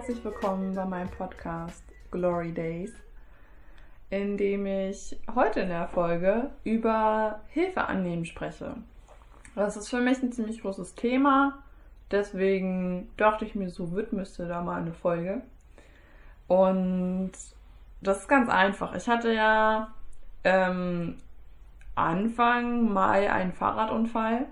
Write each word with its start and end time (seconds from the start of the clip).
herzlich 0.00 0.24
willkommen 0.24 0.74
bei 0.74 0.86
meinem 0.86 1.10
Podcast 1.10 1.84
Glory 2.10 2.52
Days, 2.52 2.90
in 4.08 4.38
dem 4.38 4.64
ich 4.64 5.14
heute 5.34 5.60
in 5.60 5.68
der 5.68 5.88
Folge 5.88 6.48
über 6.64 7.42
Hilfe 7.50 7.84
annehmen 7.84 8.24
spreche. 8.24 8.76
Das 9.54 9.76
ist 9.76 9.90
für 9.90 10.00
mich 10.00 10.22
ein 10.22 10.32
ziemlich 10.32 10.62
großes 10.62 10.94
Thema, 10.94 11.62
deswegen 12.10 13.10
dachte 13.18 13.44
ich 13.44 13.54
mir, 13.54 13.68
so 13.68 13.92
wird 13.92 14.14
müsste 14.14 14.48
da 14.48 14.62
mal 14.62 14.80
eine 14.80 14.94
Folge. 14.94 15.42
Und 16.48 17.32
das 18.00 18.20
ist 18.20 18.28
ganz 18.28 18.48
einfach. 18.48 18.94
Ich 18.94 19.06
hatte 19.06 19.34
ja 19.34 19.92
ähm, 20.44 21.18
Anfang 21.94 22.90
Mai 22.90 23.30
einen 23.30 23.52
Fahrradunfall 23.52 24.46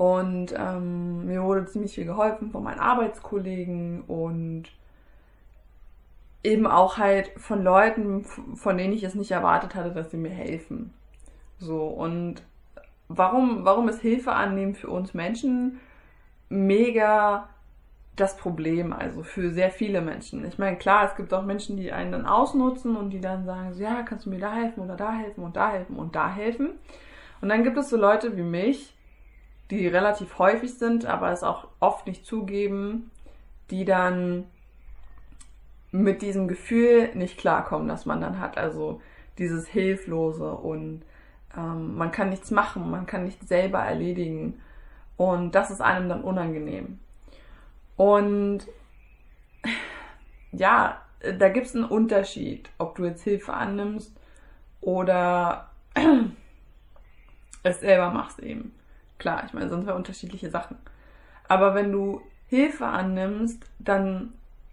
und 0.00 0.54
ähm, 0.56 1.26
mir 1.26 1.42
wurde 1.42 1.66
ziemlich 1.66 1.94
viel 1.94 2.06
geholfen 2.06 2.50
von 2.50 2.64
meinen 2.64 2.80
Arbeitskollegen 2.80 4.00
und 4.00 4.62
eben 6.42 6.66
auch 6.66 6.96
halt 6.96 7.30
von 7.36 7.62
Leuten, 7.62 8.24
von 8.24 8.78
denen 8.78 8.94
ich 8.94 9.04
es 9.04 9.14
nicht 9.14 9.30
erwartet 9.30 9.74
hatte, 9.74 9.90
dass 9.90 10.10
sie 10.10 10.16
mir 10.16 10.30
helfen. 10.30 10.94
So, 11.58 11.86
und 11.86 12.36
warum, 13.08 13.66
warum 13.66 13.90
ist 13.90 14.00
Hilfe 14.00 14.32
annehmen 14.32 14.74
für 14.74 14.88
uns 14.88 15.12
Menschen 15.12 15.80
mega 16.48 17.50
das 18.16 18.38
Problem, 18.38 18.94
also 18.94 19.22
für 19.22 19.50
sehr 19.50 19.70
viele 19.70 20.00
Menschen. 20.00 20.46
Ich 20.46 20.58
meine, 20.58 20.78
klar, 20.78 21.10
es 21.10 21.14
gibt 21.14 21.34
auch 21.34 21.44
Menschen, 21.44 21.76
die 21.76 21.92
einen 21.92 22.12
dann 22.12 22.24
ausnutzen 22.24 22.96
und 22.96 23.10
die 23.10 23.20
dann 23.20 23.44
sagen, 23.44 23.74
so, 23.74 23.82
ja, 23.82 24.00
kannst 24.00 24.24
du 24.24 24.30
mir 24.30 24.40
da 24.40 24.54
helfen 24.54 24.80
oder 24.80 24.96
da 24.96 25.12
helfen 25.12 25.44
und 25.44 25.56
da 25.56 25.70
helfen 25.70 25.96
und 25.96 26.16
da 26.16 26.32
helfen. 26.32 26.70
Und 27.42 27.50
dann 27.50 27.64
gibt 27.64 27.76
es 27.76 27.90
so 27.90 27.98
Leute 27.98 28.38
wie 28.38 28.42
mich, 28.42 28.94
die 29.70 29.86
relativ 29.86 30.38
häufig 30.38 30.74
sind, 30.74 31.06
aber 31.06 31.30
es 31.30 31.42
auch 31.42 31.68
oft 31.78 32.06
nicht 32.06 32.26
zugeben, 32.26 33.10
die 33.70 33.84
dann 33.84 34.44
mit 35.92 36.22
diesem 36.22 36.48
Gefühl 36.48 37.14
nicht 37.14 37.38
klarkommen, 37.38 37.88
das 37.88 38.06
man 38.06 38.20
dann 38.20 38.40
hat. 38.40 38.58
Also 38.58 39.00
dieses 39.38 39.66
Hilflose 39.68 40.52
und 40.52 41.02
ähm, 41.56 41.96
man 41.96 42.12
kann 42.12 42.30
nichts 42.30 42.50
machen, 42.50 42.90
man 42.90 43.06
kann 43.06 43.24
nichts 43.24 43.48
selber 43.48 43.80
erledigen. 43.80 44.60
Und 45.16 45.54
das 45.54 45.70
ist 45.70 45.80
einem 45.80 46.08
dann 46.08 46.22
unangenehm. 46.22 46.98
Und 47.96 48.66
ja, 50.52 51.02
da 51.38 51.48
gibt 51.48 51.66
es 51.66 51.74
einen 51.74 51.84
Unterschied, 51.84 52.70
ob 52.78 52.94
du 52.94 53.04
jetzt 53.04 53.22
Hilfe 53.22 53.52
annimmst 53.52 54.16
oder 54.80 55.70
es 57.62 57.80
selber 57.80 58.10
machst 58.10 58.38
eben. 58.38 58.72
Klar, 59.20 59.44
ich 59.46 59.52
meine, 59.52 59.68
sind 59.68 59.84
zwei 59.84 59.92
unterschiedliche 59.92 60.50
Sachen. 60.50 60.76
Aber 61.46 61.74
wenn 61.74 61.92
du 61.92 62.22
Hilfe 62.48 62.86
annimmst, 62.86 63.62
dann 63.78 64.32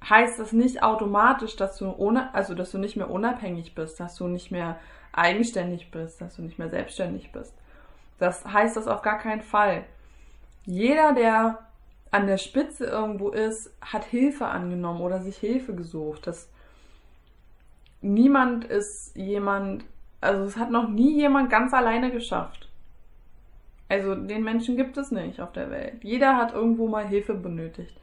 heißt 0.09 0.39
das 0.39 0.53
nicht 0.53 0.81
automatisch, 0.81 1.57
dass 1.57 1.77
du 1.77 1.91
ohne, 1.91 2.33
also 2.33 2.55
dass 2.55 2.71
du 2.71 2.77
nicht 2.77 2.95
mehr 2.95 3.11
unabhängig 3.11 3.75
bist, 3.75 3.99
dass 3.99 4.15
du 4.15 4.27
nicht 4.27 4.49
mehr 4.49 4.77
eigenständig 5.11 5.91
bist, 5.91 6.21
dass 6.21 6.37
du 6.37 6.43
nicht 6.43 6.57
mehr 6.59 6.69
selbstständig 6.69 7.31
bist. 7.33 7.53
Das 8.19 8.45
heißt 8.45 8.77
das 8.77 8.87
auf 8.87 9.01
gar 9.01 9.19
keinen 9.19 9.41
Fall. 9.41 9.83
Jeder, 10.65 11.13
der 11.13 11.59
an 12.11 12.25
der 12.25 12.37
Spitze 12.37 12.85
irgendwo 12.85 13.29
ist, 13.29 13.69
hat 13.81 14.05
Hilfe 14.05 14.45
angenommen 14.45 15.01
oder 15.01 15.21
sich 15.21 15.37
Hilfe 15.37 15.75
gesucht. 15.75 16.25
Das 16.25 16.49
niemand 18.01 18.63
ist 18.63 19.13
jemand, 19.17 19.83
also 20.21 20.45
es 20.45 20.55
hat 20.55 20.71
noch 20.71 20.87
nie 20.87 21.15
jemand 21.15 21.49
ganz 21.49 21.73
alleine 21.73 22.11
geschafft. 22.11 22.66
Also 23.89 24.15
den 24.15 24.43
Menschen 24.43 24.75
gibt 24.75 24.97
es 24.97 25.11
nicht 25.11 25.39
auf 25.39 25.53
der 25.53 25.71
Welt. 25.71 26.03
Jeder 26.03 26.35
hat 26.35 26.53
irgendwo 26.53 26.87
mal 26.87 27.07
Hilfe 27.07 27.33
benötigt. 27.33 27.97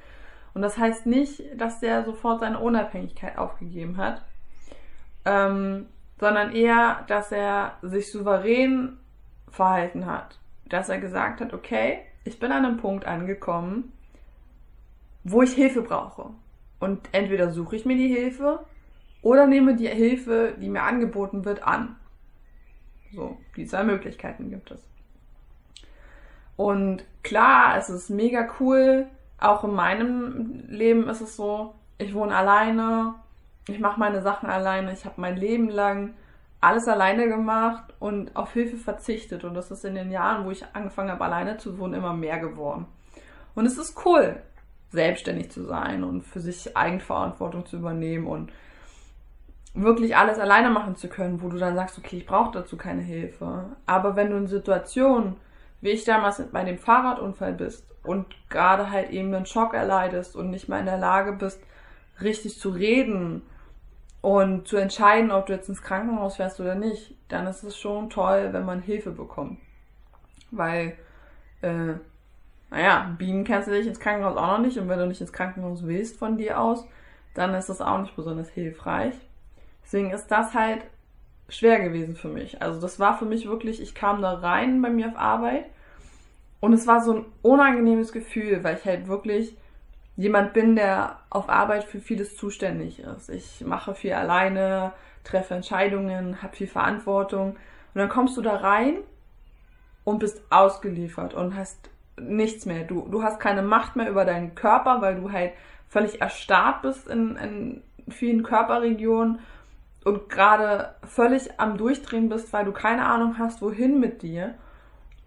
Und 0.55 0.63
das 0.63 0.79
heißt 0.79 1.07
nicht, 1.07 1.43
dass 1.57 1.81
der 1.81 2.05
sofort 2.05 2.41
seine 2.41 2.61
Unabhängigkeit 2.61 3.37
aufgegeben 3.37 3.97
hat, 3.97 4.23
ähm, 5.25 5.87
sondern 6.19 6.53
eher, 6.53 7.05
dass 7.09 7.33
er 7.33 7.77
sich 7.83 8.11
souverän 8.11 8.99
verhalten 9.51 10.07
hat. 10.07 10.39
Dass 10.69 10.89
er 10.89 10.99
gesagt 10.99 11.41
hat, 11.41 11.53
okay, 11.53 11.99
ich 12.25 12.39
bin 12.39 12.53
an 12.53 12.65
einem 12.65 12.77
Punkt 12.79 13.05
angekommen, 13.05 13.93
wo 15.25 15.43
ich 15.43 15.53
Hilfe 15.53 15.83
brauche. 15.83 16.31
Und 16.79 17.01
entweder 17.13 17.51
suche 17.51 17.77
ich 17.77 17.85
mir 17.85 17.97
die 17.97 18.09
Hilfe 18.09 18.61
oder 19.23 19.47
nehme 19.47 19.75
die 19.75 19.89
Hilfe, 19.89 20.55
die 20.61 20.69
mir 20.69 20.83
angeboten 20.83 21.45
wird, 21.45 21.63
an. 21.63 21.97
So, 23.13 23.37
die 23.57 23.67
zwei 23.67 23.85
Möglichkeiten 23.85 24.51
gibt 24.51 24.71
es. 24.71 24.94
Und 26.57 27.05
klar, 27.23 27.77
es 27.79 27.91
ist 27.91 28.11
mega 28.11 28.49
cool. 28.61 29.07
Auch 29.39 29.65
in 29.65 29.75
meinem 29.75 30.65
Leben 30.69 31.09
ist 31.09 31.21
es 31.21 31.37
so, 31.37 31.75
ich 31.99 32.15
wohne 32.15 32.35
alleine, 32.35 33.15
ich 33.69 33.79
mache 33.79 33.99
meine 33.99 34.23
Sachen 34.23 34.49
alleine, 34.49 34.93
ich 34.93 35.05
habe 35.05 35.21
mein 35.21 35.37
Leben 35.37 35.69
lang 35.69 36.15
alles 36.61 36.89
alleine 36.89 37.29
gemacht 37.29 37.93
und 37.99 38.35
auf 38.37 38.53
Hilfe 38.53 38.77
verzichtet. 38.77 39.45
Und 39.45 39.55
das 39.55 39.71
ist 39.71 39.85
in 39.85 39.95
den 39.95 40.11
Jahren, 40.11 40.47
wo 40.47 40.51
ich 40.51 40.65
angefangen 40.75 41.11
habe, 41.11 41.25
alleine 41.25 41.59
zu 41.59 41.79
wohnen, 41.79 41.95
immer 41.95 42.15
mehr 42.15 42.39
geworden. 42.39 42.87
Und 43.55 43.67
es 43.67 43.77
ist 43.77 44.05
cool, 44.07 44.43
selbstständig 44.91 45.51
zu 45.51 45.65
sein 45.65 46.05
und 46.05 46.23
für 46.23 46.41
sich 46.41 46.77
Eigenverantwortung 46.77 47.67
zu 47.67 47.77
übernehmen 47.77 48.27
und 48.27 48.51
wirklich 49.75 50.17
alles 50.17 50.39
alleine 50.39 50.71
machen 50.71 50.97
zu 50.97 51.09
können, 51.09 51.43
wo 51.43 51.49
du 51.49 51.59
dann 51.59 51.75
sagst, 51.75 51.99
okay, 51.99 52.17
ich 52.19 52.27
brauche 52.27 52.53
dazu 52.53 52.77
keine 52.77 53.03
Hilfe. 53.03 53.77
Aber 53.87 54.17
wenn 54.17 54.31
du 54.31 54.37
in 54.37 54.47
Situationen 54.47 55.37
wie 55.85 55.91
ich 55.91 56.05
damals 56.05 56.43
bei 56.51 56.65
dem 56.65 56.79
Fahrradunfall 56.79 57.53
bist 57.53 57.87
und 58.05 58.25
gerade 58.49 58.91
halt 58.91 59.11
eben 59.11 59.35
einen 59.35 59.45
Schock 59.45 59.75
erleidest 59.75 60.35
und 60.35 60.51
nicht 60.51 60.67
mal 60.67 60.81
in 60.81 60.87
der 60.87 60.97
Lage 60.97 61.33
bist, 61.33 61.61
richtig 62.23 62.59
zu 62.59 62.71
reden 62.71 63.43
und 64.23 64.67
zu 64.67 64.79
entscheiden, 64.79 65.31
ob 65.31 65.45
du 65.45 65.53
jetzt 65.53 65.69
ins 65.69 65.83
Krankenhaus 65.83 66.37
fährst 66.37 66.59
oder 66.59 66.75
nicht, 66.75 67.15
dann 67.29 67.47
ist 67.47 67.65
es 67.65 67.77
schon 67.77 68.09
toll, 68.09 68.49
wenn 68.53 68.65
man 68.65 68.81
Hilfe 68.81 69.11
bekommt. 69.11 69.59
Weil, 70.51 70.97
äh, 71.61 71.93
naja, 72.71 73.15
Bienen 73.19 73.45
kannst 73.45 73.69
du 73.69 73.73
dich 73.73 73.87
ins 73.87 74.01
Krankenhaus 74.01 74.39
auch 74.39 74.53
noch 74.53 74.65
nicht 74.65 74.79
und 74.79 74.89
wenn 74.89 74.99
du 74.99 75.07
nicht 75.07 75.21
ins 75.21 75.35
Krankenhaus 75.35 75.87
willst 75.87 76.19
von 76.19 76.39
dir 76.39 76.63
aus, 76.63 76.89
dann 77.35 77.53
ist 77.53 77.69
das 77.69 77.83
auch 77.83 77.99
nicht 78.01 78.17
besonders 78.17 78.49
hilfreich. 78.49 79.15
Deswegen 79.85 80.13
ist 80.13 80.29
das 80.29 80.55
halt 80.55 80.81
schwer 81.51 81.81
gewesen 81.81 82.17
für 82.17 82.29
mich. 82.29 82.63
Also 82.63 82.81
das 82.81 82.99
war 82.99 83.19
für 83.19 83.27
mich 83.27 83.47
wirklich, 83.47 83.83
ich 83.83 83.95
kam 83.95 84.23
da 84.23 84.33
rein 84.33 84.81
bei 84.81 84.89
mir 84.89 85.09
auf 85.09 85.19
Arbeit 85.19 85.67
und 86.65 86.73
es 86.73 86.87
war 86.87 87.03
so 87.03 87.13
ein 87.13 87.27
unangenehmes 87.43 88.11
Gefühl, 88.11 88.65
weil 88.65 88.77
ich 88.77 88.87
halt 88.87 89.07
wirklich 89.07 89.55
jemand 90.17 90.55
bin, 90.55 90.77
der 90.77 91.19
auf 91.29 91.51
Arbeit 91.51 91.85
für 91.85 92.01
vieles 92.01 92.37
zuständig 92.39 93.01
ist. 93.01 93.29
Ich 93.29 93.63
mache 93.67 93.95
viel 93.95 94.15
alleine, 94.15 94.95
treffe 95.25 95.53
Entscheidungen, 95.53 96.41
habe 96.43 96.57
viel 96.57 96.67
Verantwortung. 96.67 97.51
Und 97.51 97.59
dann 97.99 98.09
kommst 98.09 98.39
du 98.39 98.41
da 98.41 98.57
rein 98.57 98.97
und 100.05 100.21
bist 100.21 100.41
ausgeliefert 100.49 101.35
und 101.35 101.55
hast 101.55 101.91
nichts 102.19 102.65
mehr. 102.65 102.85
Du, 102.85 103.09
du 103.11 103.23
hast 103.23 103.41
keine 103.41 103.63
Macht 103.63 103.97
mehr 103.97 104.09
über 104.09 104.25
deinen 104.25 104.55
Körper, 104.55 105.03
weil 105.03 105.17
du 105.17 105.33
halt 105.33 105.53
völlig 105.91 106.23
erstarrt 106.23 106.81
bist 106.81 107.09
in, 107.09 107.37
in 107.37 107.83
vielen 108.11 108.43
Körperregionen 108.43 109.41
und 110.03 110.31
gerade 110.31 110.95
völlig 111.07 111.61
am 111.61 111.77
Durchdrehen 111.77 112.31
bist, 112.31 112.55
weil 112.55 112.65
du 112.65 112.73
keine 112.73 113.05
Ahnung 113.05 113.37
hast, 113.39 113.61
wohin 113.61 114.01
mit 114.01 114.23
dir. 114.23 114.55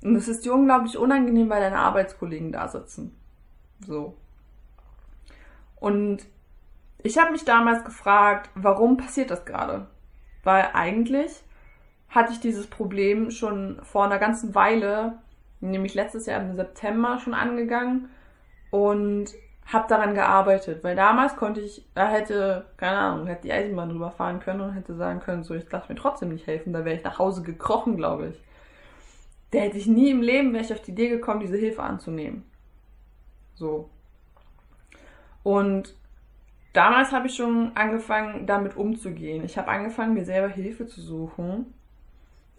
Und 0.07 0.15
es 0.15 0.29
ist 0.29 0.45
dir 0.45 0.53
unglaublich 0.53 0.97
unangenehm, 0.97 1.49
weil 1.49 1.59
deine 1.59 1.79
Arbeitskollegen 1.79 2.53
da 2.53 2.69
sitzen. 2.69 3.13
So. 3.85 4.15
Und 5.81 6.19
ich 7.03 7.17
habe 7.17 7.33
mich 7.33 7.43
damals 7.43 7.83
gefragt, 7.83 8.49
warum 8.55 8.95
passiert 8.95 9.31
das 9.31 9.43
gerade? 9.43 9.87
Weil 10.45 10.69
eigentlich 10.73 11.43
hatte 12.07 12.31
ich 12.31 12.39
dieses 12.39 12.67
Problem 12.67 13.31
schon 13.31 13.81
vor 13.83 14.05
einer 14.05 14.17
ganzen 14.17 14.55
Weile, 14.55 15.19
nämlich 15.59 15.93
letztes 15.93 16.25
Jahr 16.25 16.39
im 16.39 16.55
September 16.55 17.19
schon 17.19 17.33
angegangen 17.33 18.07
und 18.71 19.33
habe 19.65 19.89
daran 19.89 20.15
gearbeitet, 20.15 20.85
weil 20.85 20.95
damals 20.95 21.35
konnte 21.35 21.59
ich, 21.59 21.85
da 21.95 22.07
hätte, 22.07 22.65
keine 22.77 22.97
Ahnung, 22.97 23.27
hätte 23.27 23.41
die 23.41 23.51
Eisenbahn 23.51 23.89
drüber 23.89 24.11
fahren 24.11 24.39
können 24.39 24.61
und 24.61 24.71
hätte 24.71 24.95
sagen 24.95 25.19
können, 25.19 25.43
so, 25.43 25.53
ich 25.53 25.67
darf 25.67 25.89
mir 25.89 25.95
trotzdem 25.95 26.29
nicht 26.29 26.47
helfen, 26.47 26.71
da 26.71 26.85
wäre 26.85 26.95
ich 26.95 27.03
nach 27.03 27.19
Hause 27.19 27.43
gekrochen, 27.43 27.97
glaube 27.97 28.27
ich 28.27 28.46
der 29.53 29.61
hätte 29.61 29.77
ich 29.77 29.87
nie 29.87 30.09
im 30.11 30.21
Leben, 30.21 30.53
wäre 30.53 30.63
ich 30.63 30.73
auf 30.73 30.81
die 30.81 30.91
Idee 30.91 31.09
gekommen, 31.09 31.39
diese 31.39 31.57
Hilfe 31.57 31.83
anzunehmen. 31.83 32.43
So. 33.55 33.89
Und 35.43 35.95
damals 36.73 37.11
habe 37.11 37.27
ich 37.27 37.35
schon 37.35 37.71
angefangen, 37.75 38.45
damit 38.45 38.75
umzugehen. 38.75 39.43
Ich 39.45 39.57
habe 39.57 39.69
angefangen, 39.69 40.13
mir 40.13 40.25
selber 40.25 40.49
Hilfe 40.49 40.85
zu 40.85 41.01
suchen 41.01 41.73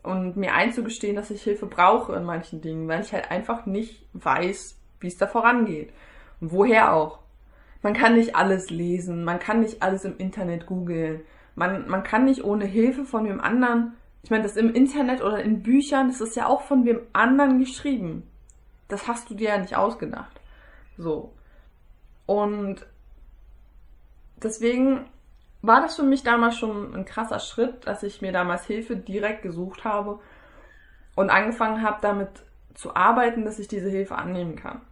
und 0.02 0.36
mir 0.36 0.54
einzugestehen, 0.54 1.16
dass 1.16 1.30
ich 1.30 1.42
Hilfe 1.42 1.66
brauche 1.66 2.14
in 2.14 2.24
manchen 2.24 2.60
Dingen, 2.60 2.88
weil 2.88 3.02
ich 3.02 3.12
halt 3.12 3.30
einfach 3.30 3.66
nicht 3.66 4.06
weiß, 4.14 4.78
wie 5.00 5.06
es 5.06 5.18
da 5.18 5.26
vorangeht. 5.26 5.92
Und 6.40 6.52
woher 6.52 6.94
auch. 6.94 7.18
Man 7.82 7.94
kann 7.94 8.14
nicht 8.14 8.34
alles 8.34 8.70
lesen, 8.70 9.24
man 9.24 9.38
kann 9.38 9.60
nicht 9.60 9.82
alles 9.82 10.04
im 10.04 10.16
Internet 10.18 10.66
googeln, 10.66 11.20
man, 11.54 11.88
man 11.88 12.02
kann 12.02 12.24
nicht 12.24 12.42
ohne 12.42 12.64
Hilfe 12.64 13.04
von 13.04 13.24
dem 13.24 13.40
anderen 13.40 13.92
ich 14.28 14.30
meine, 14.30 14.42
das 14.42 14.58
im 14.58 14.74
Internet 14.74 15.22
oder 15.22 15.42
in 15.42 15.62
Büchern, 15.62 16.08
das 16.08 16.20
ist 16.20 16.36
ja 16.36 16.48
auch 16.48 16.60
von 16.60 16.84
wem 16.84 17.00
anderen 17.14 17.60
geschrieben. 17.60 18.30
Das 18.86 19.08
hast 19.08 19.30
du 19.30 19.34
dir 19.34 19.48
ja 19.48 19.56
nicht 19.56 19.74
ausgedacht. 19.74 20.38
So. 20.98 21.32
Und 22.26 22.86
deswegen 24.36 25.06
war 25.62 25.80
das 25.80 25.96
für 25.96 26.02
mich 26.02 26.24
damals 26.24 26.58
schon 26.58 26.94
ein 26.94 27.06
krasser 27.06 27.38
Schritt, 27.38 27.86
dass 27.86 28.02
ich 28.02 28.20
mir 28.20 28.30
damals 28.30 28.66
Hilfe 28.66 28.96
direkt 28.96 29.40
gesucht 29.40 29.84
habe 29.84 30.20
und 31.14 31.30
angefangen 31.30 31.82
habe, 31.82 31.96
damit 32.02 32.28
zu 32.74 32.94
arbeiten, 32.94 33.46
dass 33.46 33.58
ich 33.58 33.68
diese 33.68 33.88
Hilfe 33.88 34.16
annehmen 34.16 34.56
kann. 34.56 34.82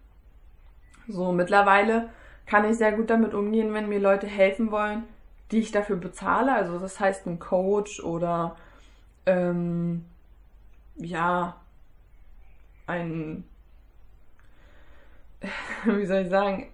So, 1.08 1.32
mittlerweile 1.32 2.08
kann 2.46 2.64
ich 2.64 2.78
sehr 2.78 2.92
gut 2.92 3.10
damit 3.10 3.34
umgehen, 3.34 3.74
wenn 3.74 3.90
mir 3.90 4.00
Leute 4.00 4.28
helfen 4.28 4.70
wollen, 4.70 5.04
die 5.50 5.58
ich 5.58 5.72
dafür 5.72 5.96
bezahle. 5.96 6.54
Also 6.54 6.78
das 6.78 6.98
heißt 6.98 7.26
ein 7.26 7.38
Coach 7.38 8.02
oder 8.02 8.56
ähm, 9.26 10.04
ja 10.96 11.56
ein 12.86 13.44
wie 15.84 16.06
soll 16.06 16.22
ich 16.22 16.30
sagen 16.30 16.72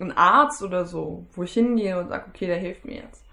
ein 0.00 0.16
Arzt 0.16 0.62
oder 0.62 0.84
so, 0.84 1.24
wo 1.32 1.42
ich 1.44 1.54
hingehe 1.54 1.98
und 1.98 2.08
sage, 2.08 2.26
okay, 2.28 2.46
der 2.46 2.58
hilft 2.58 2.84
mir 2.84 2.96
jetzt. 2.96 3.24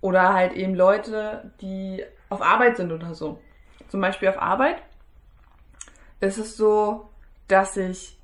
Oder 0.00 0.32
halt 0.32 0.52
eben 0.52 0.74
Leute, 0.74 1.52
die 1.60 2.04
auf 2.28 2.42
Arbeit 2.42 2.76
sind 2.76 2.92
oder 2.92 3.14
so. 3.14 3.40
Zum 3.88 4.00
Beispiel 4.00 4.28
auf 4.28 4.38
Arbeit 4.38 4.82
ist 6.20 6.38
es 6.38 6.56
so, 6.56 7.08
dass 7.46 7.76
ich 7.76 8.18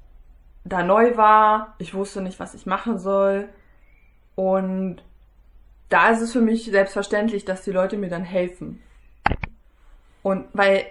da 0.65 0.83
neu 0.83 1.17
war, 1.17 1.75
ich 1.79 1.95
wusste 1.95 2.21
nicht, 2.21 2.41
was 2.41 2.55
ich 2.55 2.67
machen 2.67 2.99
soll. 2.99 3.49
Und 4.35 5.03
da 5.95 6.09
ist 6.09 6.21
es 6.21 6.33
für 6.33 6.41
mich 6.41 6.65
selbstverständlich, 6.65 7.45
dass 7.45 7.63
die 7.63 7.71
Leute 7.71 7.97
mir 7.97 8.09
dann 8.09 8.25
helfen. 8.25 8.83
Und 10.25 10.47
weil, 10.53 10.87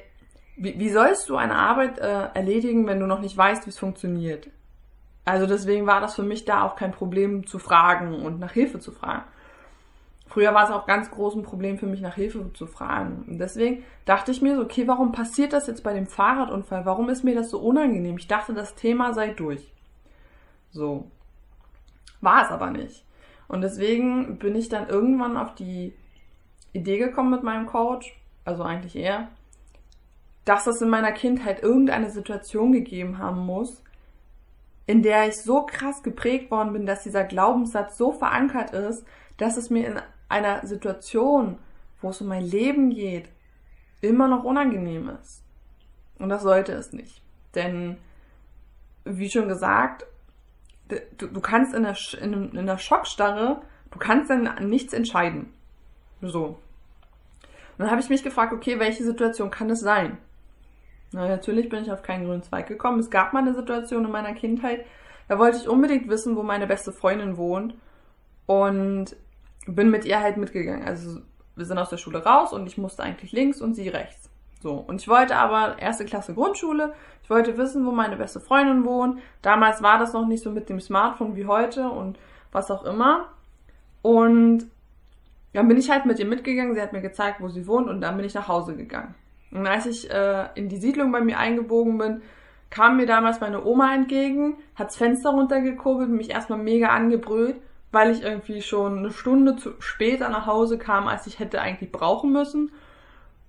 wie, 0.55 0.79
wie 0.79 0.89
sollst 0.89 1.27
du 1.27 1.35
eine 1.35 1.55
Arbeit 1.55 1.99
äh, 1.99 2.29
erledigen, 2.33 2.87
wenn 2.87 3.01
du 3.01 3.05
noch 3.05 3.19
nicht 3.19 3.35
weißt, 3.35 3.65
wie 3.65 3.69
es 3.71 3.77
funktioniert? 3.77 4.49
Also 5.25 5.45
deswegen 5.45 5.87
war 5.87 5.99
das 5.99 6.15
für 6.15 6.23
mich 6.23 6.45
da 6.45 6.63
auch 6.63 6.77
kein 6.77 6.93
Problem 6.93 7.45
zu 7.45 7.59
fragen 7.59 8.23
und 8.23 8.39
nach 8.39 8.53
Hilfe 8.53 8.79
zu 8.79 8.93
fragen. 8.93 9.25
Früher 10.27 10.53
war 10.53 10.63
es 10.63 10.71
auch 10.71 10.87
ganz 10.87 11.11
groß 11.11 11.35
ein 11.35 11.43
Problem 11.43 11.77
für 11.77 11.85
mich, 11.85 11.99
nach 11.99 12.15
Hilfe 12.15 12.53
zu 12.53 12.65
fragen. 12.65 13.25
Und 13.27 13.39
deswegen 13.39 13.83
dachte 14.05 14.31
ich 14.31 14.41
mir 14.41 14.55
so, 14.55 14.61
okay, 14.61 14.87
warum 14.87 15.11
passiert 15.11 15.51
das 15.51 15.67
jetzt 15.67 15.83
bei 15.83 15.93
dem 15.93 16.07
Fahrradunfall? 16.07 16.85
Warum 16.85 17.09
ist 17.09 17.25
mir 17.25 17.35
das 17.35 17.49
so 17.49 17.59
unangenehm? 17.59 18.15
Ich 18.15 18.29
dachte, 18.29 18.53
das 18.53 18.75
Thema 18.75 19.13
sei 19.13 19.31
durch. 19.31 19.69
So. 20.71 21.11
War 22.21 22.45
es 22.45 22.51
aber 22.51 22.71
nicht. 22.71 23.03
Und 23.53 23.61
deswegen 23.61 24.39
bin 24.39 24.55
ich 24.55 24.67
dann 24.67 24.89
irgendwann 24.89 25.37
auf 25.37 25.53
die 25.53 25.93
Idee 26.71 26.97
gekommen 26.97 27.29
mit 27.29 27.43
meinem 27.43 27.67
Coach, 27.67 28.19
also 28.45 28.63
eigentlich 28.63 28.95
eher, 28.95 29.27
dass 30.43 30.65
es 30.65 30.81
in 30.81 30.89
meiner 30.89 31.11
Kindheit 31.11 31.61
irgendeine 31.61 32.09
Situation 32.09 32.71
gegeben 32.71 33.19
haben 33.19 33.45
muss, 33.45 33.83
in 34.87 35.03
der 35.03 35.27
ich 35.27 35.37
so 35.37 35.67
krass 35.67 36.01
geprägt 36.01 36.49
worden 36.49 36.73
bin, 36.73 36.87
dass 36.87 37.03
dieser 37.03 37.25
Glaubenssatz 37.25 37.95
so 37.95 38.11
verankert 38.11 38.71
ist, 38.71 39.05
dass 39.37 39.55
es 39.55 39.69
mir 39.69 39.85
in 39.85 40.01
einer 40.29 40.65
Situation, 40.65 41.59
wo 42.01 42.09
es 42.09 42.21
um 42.21 42.29
mein 42.29 42.43
Leben 42.43 42.89
geht, 42.89 43.29
immer 44.01 44.27
noch 44.27 44.45
unangenehm 44.45 45.11
ist. 45.21 45.43
Und 46.17 46.29
das 46.29 46.41
sollte 46.41 46.71
es 46.71 46.91
nicht. 46.91 47.21
Denn, 47.53 47.97
wie 49.05 49.29
schon 49.29 49.47
gesagt, 49.47 50.07
du, 51.17 51.27
du 51.27 51.41
kannst 51.41 51.73
in 51.73 51.83
der, 51.83 51.95
in, 52.21 52.51
in 52.55 52.65
der 52.65 52.77
Schockstarre, 52.77 53.61
du 53.91 53.99
kannst 53.99 54.29
dann 54.29 54.69
nichts 54.69 54.93
entscheiden. 54.93 55.53
So. 56.21 56.45
Und 56.45 57.79
dann 57.79 57.91
habe 57.91 58.01
ich 58.01 58.09
mich 58.09 58.23
gefragt, 58.23 58.53
okay, 58.53 58.79
welche 58.79 59.03
Situation 59.03 59.51
kann 59.51 59.69
es 59.69 59.79
sein? 59.79 60.17
Na, 61.11 61.27
natürlich 61.27 61.69
bin 61.69 61.83
ich 61.83 61.91
auf 61.91 62.01
keinen 62.01 62.25
grünen 62.25 62.43
Zweig 62.43 62.67
gekommen. 62.67 62.99
Es 62.99 63.09
gab 63.09 63.33
mal 63.33 63.39
eine 63.39 63.53
Situation 63.53 64.05
in 64.05 64.11
meiner 64.11 64.33
Kindheit, 64.33 64.85
da 65.27 65.39
wollte 65.39 65.57
ich 65.57 65.67
unbedingt 65.67 66.09
wissen, 66.09 66.35
wo 66.35 66.43
meine 66.43 66.67
beste 66.67 66.91
Freundin 66.91 67.37
wohnt. 67.37 67.75
Und 68.45 69.15
bin 69.65 69.89
mit 69.89 70.05
ihr 70.05 70.19
halt 70.19 70.37
mitgegangen. 70.37 70.85
Also 70.85 71.21
wir 71.55 71.65
sind 71.65 71.77
aus 71.77 71.89
der 71.89 71.97
Schule 71.97 72.23
raus 72.23 72.53
und 72.53 72.67
ich 72.67 72.77
musste 72.77 73.03
eigentlich 73.03 73.31
links 73.31 73.61
und 73.61 73.75
sie 73.75 73.87
rechts. 73.89 74.29
So. 74.63 74.73
Und 74.73 75.01
ich 75.01 75.07
wollte 75.07 75.35
aber 75.35 75.77
erste 75.79 76.05
Klasse 76.05 76.33
Grundschule. 76.33 76.93
Ich 77.21 77.29
wollte 77.29 77.57
wissen, 77.57 77.85
wo 77.85 77.91
meine 77.91 78.15
beste 78.15 78.39
Freundin 78.39 78.85
wohnt. 78.85 79.19
Damals 79.41 79.83
war 79.83 79.99
das 79.99 80.13
noch 80.13 80.25
nicht 80.25 80.41
so 80.41 80.49
mit 80.49 80.69
dem 80.69 80.79
Smartphone 80.79 81.35
wie 81.35 81.45
heute 81.45 81.89
und 81.89 82.17
was 82.51 82.71
auch 82.71 82.83
immer. 82.85 83.27
Und 84.01 84.65
dann 85.53 85.67
bin 85.67 85.77
ich 85.77 85.91
halt 85.91 86.05
mit 86.05 86.17
ihr 86.17 86.25
mitgegangen. 86.25 86.73
Sie 86.73 86.81
hat 86.81 86.93
mir 86.93 87.01
gezeigt, 87.01 87.41
wo 87.41 87.49
sie 87.49 87.67
wohnt 87.67 87.89
und 87.89 88.01
dann 88.01 88.17
bin 88.17 88.25
ich 88.25 88.33
nach 88.33 88.47
Hause 88.47 88.75
gegangen. 88.75 89.13
Und 89.51 89.67
als 89.67 89.85
ich 89.85 90.09
äh, 90.09 90.47
in 90.55 90.69
die 90.69 90.77
Siedlung 90.77 91.11
bei 91.11 91.21
mir 91.21 91.37
eingebogen 91.37 91.97
bin, 91.99 92.21
kam 92.71 92.97
mir 92.97 93.05
damals 93.05 93.39
meine 93.39 93.63
Oma 93.63 93.93
entgegen, 93.93 94.57
hat's 94.75 94.95
Fenster 94.95 95.29
runtergekurbelt 95.29 96.09
und 96.09 96.15
mich 96.15 96.31
erstmal 96.31 96.57
mega 96.57 96.87
angebrüllt 96.87 97.57
weil 97.93 98.09
ich 98.09 98.23
irgendwie 98.23 98.63
schon 98.63 98.97
eine 98.97 99.11
Stunde 99.11 99.55
zu 99.55 99.73
später 99.79 100.27
nach 100.27 100.47
Hause 100.47 100.79
kam, 100.79 101.07
als 101.07 101.27
ich 101.27 101.37
hätte 101.37 101.61
eigentlich 101.61 101.91
brauchen 101.91 102.33
müssen. 102.33 102.71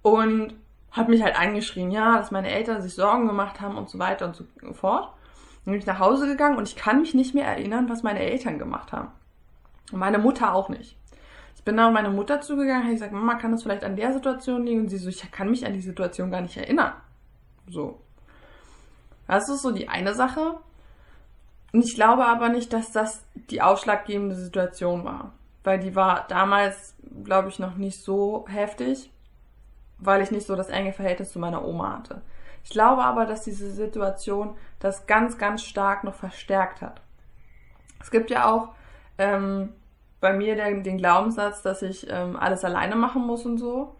Und 0.03 0.55
hat 0.95 1.09
mich 1.09 1.23
halt 1.23 1.39
angeschrien, 1.39 1.91
ja, 1.91 2.17
dass 2.17 2.31
meine 2.31 2.51
Eltern 2.51 2.81
sich 2.81 2.95
Sorgen 2.95 3.27
gemacht 3.27 3.61
haben 3.61 3.77
und 3.77 3.91
so 3.91 3.99
weiter 3.99 4.27
und 4.27 4.37
so 4.37 4.45
fort. 4.73 5.13
Dann 5.65 5.73
bin 5.73 5.81
ich 5.81 5.87
nach 5.87 5.99
Hause 5.99 6.29
gegangen 6.29 6.57
und 6.57 6.69
ich 6.69 6.77
kann 6.77 7.01
mich 7.01 7.15
nicht 7.15 7.35
mehr 7.35 7.47
erinnern, 7.47 7.89
was 7.89 8.05
meine 8.05 8.21
Eltern 8.21 8.59
gemacht 8.61 8.93
haben. 8.93 9.09
Und 9.93 9.99
meine 9.99 10.19
Mutter 10.19 10.55
auch 10.55 10.69
nicht. 10.69 10.97
Ich 11.57 11.65
bin 11.65 11.77
dann 11.77 11.87
auf 11.87 11.93
meine 11.93 12.11
Mutter 12.11 12.41
zugegangen, 12.41 12.85
habe 12.85 12.93
gesagt, 12.93 13.13
Mama, 13.13 13.35
kann 13.35 13.51
das 13.51 13.65
vielleicht 13.65 13.83
an 13.83 13.97
der 13.97 14.13
Situation 14.13 14.65
liegen? 14.65 14.83
Und 14.83 14.89
sie 14.89 14.99
so, 14.99 15.09
ich 15.09 15.31
kann 15.33 15.51
mich 15.51 15.67
an 15.67 15.73
die 15.73 15.81
Situation 15.81 16.31
gar 16.31 16.43
nicht 16.43 16.57
erinnern. 16.57 16.93
So. 17.69 18.01
Das 19.27 19.49
ist 19.49 19.63
so 19.63 19.73
die 19.73 19.89
eine 19.89 20.15
Sache. 20.15 20.59
Und 21.73 21.85
ich 21.85 21.97
glaube 21.97 22.27
aber 22.27 22.51
nicht, 22.51 22.73
dass 22.73 22.93
das 22.93 23.25
die 23.51 23.63
ausschlaggebende 23.63 24.37
Situation 24.37 25.05
war. 25.05 25.33
Weil 25.65 25.81
die 25.81 25.97
war 25.97 26.27
damals, 26.29 26.95
glaube 27.25 27.49
ich, 27.49 27.59
noch 27.59 27.75
nicht 27.75 28.01
so 28.01 28.45
heftig, 28.49 29.11
weil 30.05 30.23
ich 30.23 30.31
nicht 30.31 30.47
so 30.47 30.57
das 30.57 30.69
enge 30.69 30.93
Verhältnis 30.93 31.33
zu 31.33 31.39
meiner 31.39 31.65
Oma 31.65 31.99
hatte. 31.99 32.23
Ich 32.63 32.71
glaube 32.71 33.03
aber, 33.03 33.27
dass 33.27 33.43
diese 33.43 33.71
Situation 33.71 34.57
das 34.81 35.07
ganz, 35.07 35.39
ganz 35.39 35.63
stark 35.63 36.05
noch 36.05 36.15
verstärkt 36.15 36.81
hat. 36.81 37.01
Es 38.01 38.11
gibt 38.11 38.31
ja 38.31 38.51
auch 38.51 38.69
ähm, 39.19 39.71
bei 40.21 40.33
mir 40.33 40.57
den, 40.57 40.83
den 40.83 40.99
Glaubenssatz, 40.99 41.63
dass 41.63 41.83
ich 41.83 42.07
ähm, 42.11 42.37
alles 42.37 42.65
alleine 42.65 42.97
machen 42.97 43.27
muss 43.27 43.45
und 43.45 43.59
so. 43.59 43.95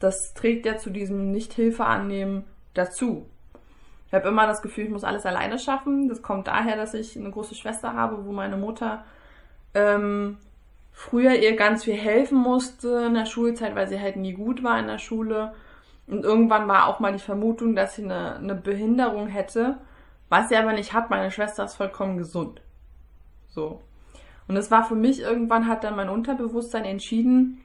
Das 0.00 0.34
trägt 0.34 0.66
ja 0.66 0.78
zu 0.78 0.90
diesem 0.90 1.30
Nicht-Hilfe 1.30 1.84
annehmen 1.84 2.44
dazu. 2.74 3.26
Ich 4.08 4.14
habe 4.14 4.28
immer 4.28 4.46
das 4.46 4.62
Gefühl, 4.62 4.84
ich 4.84 4.90
muss 4.90 5.04
alles 5.04 5.24
alleine 5.24 5.58
schaffen. 5.58 6.08
Das 6.08 6.22
kommt 6.22 6.48
daher, 6.48 6.76
dass 6.76 6.94
ich 6.94 7.16
eine 7.16 7.30
große 7.30 7.54
Schwester 7.54 7.94
habe, 7.94 8.24
wo 8.26 8.32
meine 8.32 8.56
Mutter 8.56 9.04
ähm, 9.74 10.38
früher 11.00 11.34
ihr 11.34 11.56
ganz 11.56 11.84
viel 11.84 11.96
helfen 11.96 12.36
musste 12.36 13.06
in 13.06 13.14
der 13.14 13.24
Schulzeit, 13.24 13.74
weil 13.74 13.88
sie 13.88 13.98
halt 13.98 14.16
nie 14.16 14.34
gut 14.34 14.62
war 14.62 14.78
in 14.78 14.86
der 14.86 14.98
Schule. 14.98 15.54
Und 16.06 16.24
irgendwann 16.24 16.68
war 16.68 16.88
auch 16.88 17.00
mal 17.00 17.14
die 17.14 17.18
Vermutung, 17.18 17.74
dass 17.74 17.94
sie 17.94 18.04
eine, 18.04 18.36
eine 18.36 18.54
Behinderung 18.54 19.26
hätte, 19.26 19.78
was 20.28 20.50
sie 20.50 20.56
aber 20.56 20.74
nicht 20.74 20.92
hat. 20.92 21.08
Meine 21.08 21.30
Schwester 21.30 21.64
ist 21.64 21.76
vollkommen 21.76 22.18
gesund. 22.18 22.60
So. 23.48 23.80
Und 24.46 24.58
es 24.58 24.70
war 24.70 24.84
für 24.84 24.94
mich, 24.94 25.20
irgendwann 25.20 25.68
hat 25.68 25.84
dann 25.84 25.96
mein 25.96 26.10
Unterbewusstsein 26.10 26.84
entschieden, 26.84 27.62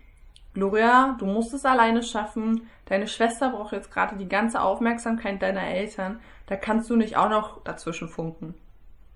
Gloria, 0.53 1.17
du 1.19 1.25
musst 1.25 1.53
es 1.53 1.65
alleine 1.65 2.03
schaffen. 2.03 2.69
Deine 2.85 3.07
Schwester 3.07 3.49
braucht 3.49 3.73
jetzt 3.73 3.91
gerade 3.91 4.15
die 4.15 4.29
ganze 4.29 4.61
Aufmerksamkeit 4.61 5.41
deiner 5.41 5.67
Eltern. 5.67 6.21
Da 6.47 6.55
kannst 6.55 6.89
du 6.89 6.95
nicht 6.95 7.17
auch 7.17 7.29
noch 7.29 7.61
dazwischen 7.65 8.07
funken. 8.07 8.55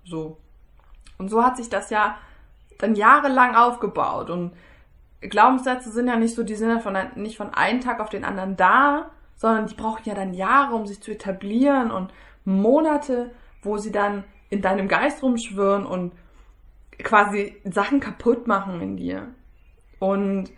So. 0.04 0.36
Und 1.16 1.30
so 1.30 1.42
hat 1.42 1.56
sich 1.56 1.70
das 1.70 1.88
ja 1.88 2.18
dann 2.82 2.94
jahrelang 2.94 3.54
aufgebaut. 3.54 4.30
Und 4.30 4.52
Glaubenssätze 5.20 5.90
sind 5.90 6.08
ja 6.08 6.16
nicht 6.16 6.34
so, 6.34 6.42
die 6.42 6.54
sind 6.54 6.70
ja 6.70 6.78
von, 6.78 6.96
nicht 7.16 7.36
von 7.36 7.52
einem 7.52 7.80
Tag 7.80 8.00
auf 8.00 8.08
den 8.08 8.24
anderen 8.24 8.56
da, 8.56 9.10
sondern 9.36 9.66
die 9.66 9.74
brauchen 9.74 10.02
ja 10.04 10.14
dann 10.14 10.34
Jahre, 10.34 10.74
um 10.74 10.86
sich 10.86 11.00
zu 11.02 11.12
etablieren 11.12 11.90
und 11.90 12.12
Monate, 12.44 13.30
wo 13.62 13.78
sie 13.78 13.92
dann 13.92 14.24
in 14.48 14.62
deinem 14.62 14.88
Geist 14.88 15.22
rumschwirren 15.22 15.86
und 15.86 16.12
quasi 16.98 17.56
Sachen 17.64 18.00
kaputt 18.00 18.46
machen 18.46 18.80
in 18.80 18.96
dir. 18.96 19.28
Und 19.98 20.50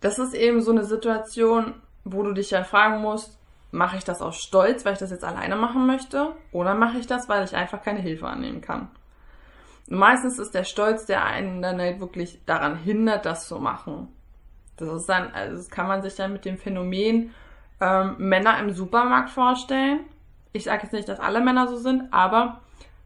das 0.00 0.18
ist 0.18 0.34
eben 0.34 0.62
so 0.62 0.70
eine 0.70 0.84
Situation, 0.84 1.74
wo 2.04 2.22
du 2.22 2.32
dich 2.32 2.50
ja 2.50 2.64
fragen 2.64 3.00
musst, 3.02 3.38
mache 3.70 3.96
ich 3.96 4.04
das 4.04 4.22
aus 4.22 4.36
Stolz, 4.38 4.84
weil 4.84 4.94
ich 4.94 4.98
das 4.98 5.10
jetzt 5.10 5.24
alleine 5.24 5.56
machen 5.56 5.86
möchte, 5.86 6.34
oder 6.52 6.74
mache 6.74 6.98
ich 6.98 7.06
das, 7.06 7.28
weil 7.28 7.44
ich 7.44 7.54
einfach 7.54 7.82
keine 7.82 8.00
Hilfe 8.00 8.26
annehmen 8.26 8.60
kann? 8.60 8.88
Und 9.88 9.98
meistens 9.98 10.38
ist 10.38 10.54
der 10.54 10.64
Stolz, 10.64 11.06
der 11.06 11.24
einen 11.24 11.62
dann 11.62 11.80
halt 11.80 12.00
wirklich 12.00 12.40
daran 12.46 12.76
hindert, 12.76 13.26
das 13.26 13.48
zu 13.48 13.58
machen. 13.58 14.08
Das 14.76 14.88
ist 14.88 15.08
dann, 15.08 15.32
also 15.32 15.56
das 15.56 15.70
kann 15.70 15.88
man 15.88 16.02
sich 16.02 16.14
dann 16.14 16.32
mit 16.32 16.44
dem 16.44 16.58
Phänomen 16.58 17.34
ähm, 17.80 18.16
Männer 18.18 18.58
im 18.60 18.70
Supermarkt 18.72 19.30
vorstellen. 19.30 20.00
Ich 20.52 20.64
sage 20.64 20.84
jetzt 20.84 20.92
nicht, 20.92 21.08
dass 21.08 21.20
alle 21.20 21.40
Männer 21.40 21.68
so 21.68 21.76
sind, 21.76 22.12
aber 22.12 22.60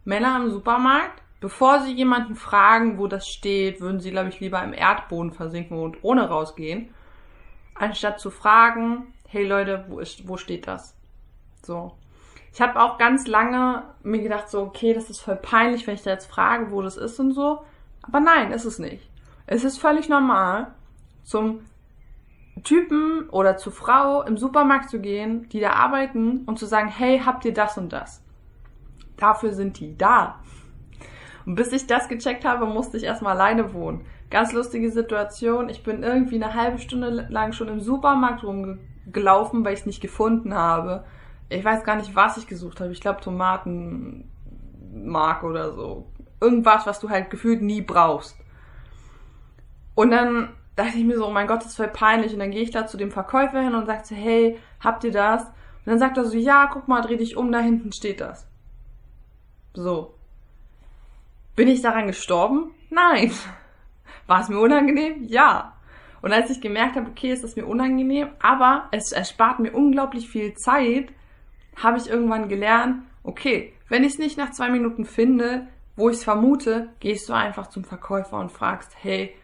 Männer 0.04 0.36
im 0.36 0.50
Supermarkt, 0.50 1.24
Bevor 1.44 1.80
Sie 1.80 1.92
jemanden 1.92 2.36
fragen, 2.36 2.96
wo 2.96 3.06
das 3.06 3.28
steht, 3.28 3.82
würden 3.82 4.00
Sie, 4.00 4.10
glaube 4.10 4.30
ich, 4.30 4.40
lieber 4.40 4.64
im 4.64 4.72
Erdboden 4.72 5.30
versinken 5.30 5.78
und 5.78 5.98
ohne 6.00 6.26
rausgehen, 6.26 6.94
anstatt 7.74 8.18
zu 8.18 8.30
fragen, 8.30 9.12
hey 9.28 9.46
Leute, 9.46 9.84
wo, 9.88 9.98
ist, 9.98 10.26
wo 10.26 10.38
steht 10.38 10.66
das? 10.66 10.96
So. 11.62 11.98
Ich 12.54 12.60
habe 12.60 12.80
auch 12.80 12.98
ganz 12.98 13.26
lange 13.26 13.82
mir 14.04 14.22
gedacht, 14.22 14.48
so, 14.48 14.62
okay, 14.62 14.94
das 14.94 15.10
ist 15.10 15.20
voll 15.20 15.34
peinlich, 15.34 15.88
wenn 15.88 15.96
ich 15.96 16.04
da 16.04 16.10
jetzt 16.10 16.30
frage, 16.30 16.70
wo 16.70 16.82
das 16.82 16.96
ist 16.96 17.18
und 17.18 17.32
so. 17.32 17.64
Aber 18.02 18.20
nein, 18.20 18.52
ist 18.52 18.64
es 18.64 18.78
nicht. 18.78 19.10
Es 19.48 19.64
ist 19.64 19.78
völlig 19.78 20.08
normal, 20.08 20.68
zum 21.24 21.62
Typen 22.62 23.28
oder 23.30 23.56
zur 23.56 23.72
Frau 23.72 24.22
im 24.22 24.36
Supermarkt 24.36 24.88
zu 24.88 25.00
gehen, 25.00 25.48
die 25.48 25.58
da 25.58 25.72
arbeiten 25.72 26.44
und 26.46 26.60
zu 26.60 26.66
sagen, 26.66 26.88
hey, 26.88 27.20
habt 27.26 27.44
ihr 27.44 27.52
das 27.52 27.76
und 27.76 27.92
das? 27.92 28.22
Dafür 29.16 29.52
sind 29.52 29.80
die 29.80 29.98
da. 29.98 30.38
Und 31.46 31.56
bis 31.56 31.72
ich 31.72 31.88
das 31.88 32.08
gecheckt 32.08 32.44
habe, 32.44 32.66
musste 32.66 32.98
ich 32.98 33.02
erstmal 33.02 33.34
alleine 33.34 33.74
wohnen. 33.74 34.06
Ganz 34.30 34.52
lustige 34.52 34.92
Situation. 34.92 35.68
Ich 35.68 35.82
bin 35.82 36.04
irgendwie 36.04 36.36
eine 36.36 36.54
halbe 36.54 36.78
Stunde 36.78 37.26
lang 37.28 37.52
schon 37.52 37.66
im 37.66 37.80
Supermarkt 37.80 38.44
rumgelaufen, 38.44 39.64
weil 39.64 39.74
ich 39.74 39.80
es 39.80 39.86
nicht 39.86 40.00
gefunden 40.00 40.54
habe. 40.54 41.04
Ich 41.48 41.64
weiß 41.64 41.84
gar 41.84 41.96
nicht, 41.96 42.14
was 42.14 42.36
ich 42.36 42.46
gesucht 42.46 42.80
habe. 42.80 42.92
Ich 42.92 43.00
glaube 43.00 43.20
Tomatenmark 43.20 44.24
oder 45.42 45.72
so. 45.72 46.10
Irgendwas, 46.40 46.86
was 46.86 47.00
du 47.00 47.10
halt 47.10 47.30
gefühlt 47.30 47.62
nie 47.62 47.82
brauchst. 47.82 48.36
Und 49.94 50.10
dann 50.10 50.50
dachte 50.76 50.98
ich 50.98 51.04
mir 51.04 51.16
so, 51.16 51.26
oh 51.26 51.32
mein 51.32 51.46
Gott, 51.46 51.60
das 51.60 51.68
ist 51.68 51.76
voll 51.76 51.88
peinlich. 51.88 52.32
Und 52.32 52.40
dann 52.40 52.50
gehe 52.50 52.62
ich 52.62 52.70
da 52.70 52.86
zu 52.86 52.96
dem 52.96 53.10
Verkäufer 53.10 53.60
hin 53.60 53.74
und 53.74 53.86
sagte, 53.86 54.14
hey, 54.14 54.58
habt 54.80 55.04
ihr 55.04 55.12
das? 55.12 55.44
Und 55.44 55.86
dann 55.86 55.98
sagt 55.98 56.16
er 56.16 56.24
so, 56.24 56.36
ja, 56.36 56.68
guck 56.72 56.88
mal, 56.88 57.02
dreh 57.02 57.16
dich 57.16 57.36
um, 57.36 57.52
da 57.52 57.60
hinten 57.60 57.92
steht 57.92 58.20
das. 58.20 58.48
So. 59.74 60.14
Bin 61.56 61.68
ich 61.68 61.82
daran 61.82 62.06
gestorben? 62.06 62.72
Nein. 62.90 63.32
War 64.26 64.40
es 64.40 64.48
mir 64.48 64.58
unangenehm? 64.58 65.24
Ja. 65.24 65.74
Und 66.22 66.32
als 66.32 66.48
ich 66.48 66.62
gemerkt 66.62 66.96
habe, 66.96 67.10
okay, 67.10 67.32
ist 67.32 67.44
das 67.44 67.54
mir 67.54 67.66
unangenehm, 67.66 68.28
aber 68.40 68.88
es 68.92 69.12
erspart 69.12 69.60
mir 69.60 69.72
unglaublich 69.72 70.28
viel 70.30 70.54
Zeit, 70.54 71.12
habe 71.76 71.98
ich 71.98 72.08
irgendwann 72.08 72.48
gelernt, 72.48 73.02
okay, 73.22 73.72
wenn 73.88 74.04
ich 74.04 74.14
es 74.14 74.18
nicht 74.18 74.38
nach 74.38 74.50
zwei 74.50 74.70
Minuten 74.70 75.04
finde, 75.04 75.66
wo 75.96 76.08
ich 76.08 76.16
es 76.16 76.24
vermute, 76.24 76.88
gehst 77.00 77.28
du 77.28 77.32
einfach 77.32 77.68
zum 77.68 77.84
Verkäufer 77.84 78.38
und 78.38 78.50
fragst, 78.50 78.92
hey, 79.00 79.34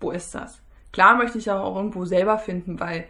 wo 0.00 0.10
ist 0.10 0.34
das? 0.34 0.60
Klar 0.92 1.16
möchte 1.16 1.38
ich 1.38 1.50
auch 1.50 1.76
irgendwo 1.76 2.04
selber 2.04 2.38
finden, 2.38 2.80
weil 2.80 3.06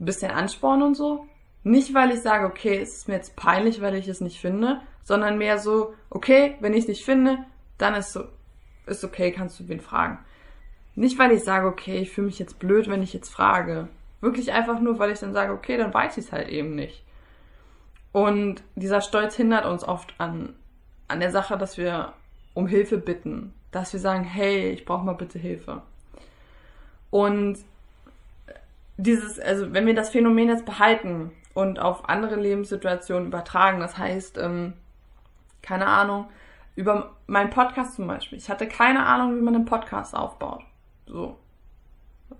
ein 0.00 0.04
bisschen 0.04 0.30
Ansporn 0.30 0.82
und 0.82 0.94
so. 0.94 1.26
Nicht, 1.64 1.94
weil 1.94 2.12
ich 2.12 2.20
sage, 2.20 2.46
okay, 2.46 2.78
es 2.78 2.96
ist 2.96 3.08
mir 3.08 3.14
jetzt 3.14 3.36
peinlich, 3.36 3.80
weil 3.80 3.94
ich 3.94 4.08
es 4.08 4.20
nicht 4.20 4.40
finde, 4.40 4.80
sondern 5.02 5.38
mehr 5.38 5.58
so, 5.58 5.94
okay, 6.10 6.56
wenn 6.60 6.72
ich 6.72 6.80
es 6.80 6.88
nicht 6.88 7.04
finde, 7.04 7.38
dann 7.76 7.94
ist 7.94 8.12
so, 8.12 8.24
ist 8.86 9.04
okay, 9.04 9.32
kannst 9.32 9.58
du 9.58 9.68
wen 9.68 9.80
fragen. 9.80 10.18
Nicht, 10.94 11.18
weil 11.18 11.32
ich 11.32 11.44
sage, 11.44 11.66
okay, 11.66 11.98
ich 11.98 12.10
fühle 12.10 12.26
mich 12.26 12.38
jetzt 12.38 12.58
blöd, 12.58 12.88
wenn 12.88 13.02
ich 13.02 13.12
jetzt 13.12 13.30
frage. 13.30 13.88
Wirklich 14.20 14.52
einfach 14.52 14.80
nur, 14.80 14.98
weil 14.98 15.12
ich 15.12 15.20
dann 15.20 15.32
sage, 15.32 15.52
okay, 15.52 15.76
dann 15.76 15.94
weiß 15.94 16.16
ich 16.18 16.26
es 16.26 16.32
halt 16.32 16.48
eben 16.48 16.74
nicht. 16.74 17.04
Und 18.18 18.64
dieser 18.74 19.00
Stolz 19.00 19.36
hindert 19.36 19.64
uns 19.64 19.84
oft 19.84 20.12
an, 20.18 20.56
an 21.06 21.20
der 21.20 21.30
Sache, 21.30 21.56
dass 21.56 21.78
wir 21.78 22.14
um 22.52 22.66
Hilfe 22.66 22.98
bitten. 22.98 23.54
Dass 23.70 23.92
wir 23.92 24.00
sagen, 24.00 24.24
hey, 24.24 24.70
ich 24.70 24.84
brauche 24.84 25.04
mal 25.04 25.12
bitte 25.12 25.38
Hilfe. 25.38 25.82
Und 27.10 27.58
dieses, 28.96 29.38
also 29.38 29.72
wenn 29.72 29.86
wir 29.86 29.94
das 29.94 30.10
Phänomen 30.10 30.48
jetzt 30.48 30.66
behalten 30.66 31.30
und 31.54 31.78
auf 31.78 32.08
andere 32.08 32.34
Lebenssituationen 32.34 33.28
übertragen, 33.28 33.78
das 33.78 33.96
heißt, 33.96 34.36
ähm, 34.38 34.72
keine 35.62 35.86
Ahnung, 35.86 36.28
über 36.74 37.14
meinen 37.28 37.50
Podcast 37.50 37.94
zum 37.94 38.08
Beispiel. 38.08 38.38
Ich 38.38 38.50
hatte 38.50 38.66
keine 38.66 39.06
Ahnung, 39.06 39.36
wie 39.36 39.42
man 39.42 39.54
einen 39.54 39.64
Podcast 39.64 40.16
aufbaut. 40.16 40.64
So. 41.06 41.38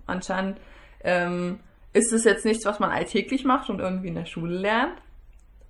Anscheinend 0.07 0.59
ähm, 1.05 1.61
ist 1.93 2.11
es 2.11 2.25
jetzt 2.25 2.43
nichts, 2.43 2.65
was 2.65 2.81
man 2.81 2.91
alltäglich 2.91 3.45
macht 3.45 3.69
und 3.69 3.79
irgendwie 3.79 4.09
in 4.09 4.15
der 4.15 4.25
Schule 4.25 4.57
lernt, 4.57 5.01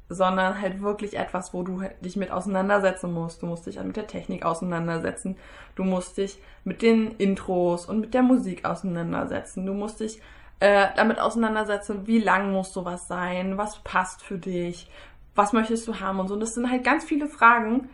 sondern 0.09 0.59
halt 0.59 0.81
wirklich 0.81 1.15
etwas, 1.17 1.53
wo 1.53 1.61
du 1.61 1.83
dich 2.01 2.15
mit 2.15 2.31
auseinandersetzen 2.31 3.13
musst. 3.13 3.43
Du 3.43 3.45
musst 3.45 3.67
dich 3.67 3.81
mit 3.81 3.95
der 3.95 4.07
Technik 4.07 4.43
auseinandersetzen. 4.43 5.37
Du 5.75 5.83
musst 5.83 6.17
dich 6.17 6.41
mit 6.63 6.81
den 6.81 7.11
Intros 7.17 7.85
und 7.85 7.99
mit 7.99 8.15
der 8.15 8.23
Musik 8.23 8.65
auseinandersetzen. 8.65 9.67
Du 9.67 9.73
musst 9.73 9.99
dich 9.99 10.19
äh, 10.59 10.87
damit 10.95 11.19
auseinandersetzen, 11.19 12.07
wie 12.07 12.19
lang 12.19 12.51
muss 12.51 12.73
sowas 12.73 13.07
sein, 13.07 13.57
was 13.57 13.79
passt 13.83 14.23
für 14.23 14.39
dich, 14.39 14.89
was 15.35 15.53
möchtest 15.53 15.87
du 15.87 15.99
haben 15.99 16.19
und 16.19 16.27
so. 16.27 16.33
Und 16.33 16.39
das 16.39 16.55
sind 16.55 16.69
halt 16.71 16.83
ganz 16.83 17.03
viele 17.03 17.27
Fragen. 17.27 17.89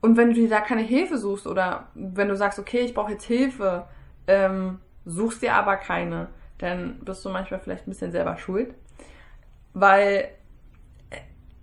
Und 0.00 0.16
wenn 0.16 0.30
du 0.30 0.34
dir 0.34 0.48
da 0.48 0.60
keine 0.60 0.82
Hilfe 0.82 1.18
suchst 1.18 1.46
oder 1.46 1.88
wenn 1.94 2.28
du 2.28 2.36
sagst, 2.36 2.58
okay, 2.58 2.80
ich 2.80 2.94
brauche 2.94 3.12
jetzt 3.12 3.24
Hilfe, 3.24 3.86
ähm, 4.26 4.80
suchst 5.04 5.40
dir 5.40 5.54
aber 5.54 5.76
keine, 5.76 6.28
dann 6.58 6.98
bist 7.04 7.24
du 7.24 7.28
manchmal 7.28 7.60
vielleicht 7.60 7.86
ein 7.86 7.90
bisschen 7.90 8.10
selber 8.10 8.36
schuld. 8.38 8.74
Weil 9.72 10.30